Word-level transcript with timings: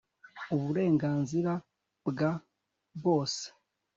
uburenganzira 0.55 1.51
bwa 2.09 2.29
bose 3.03 3.45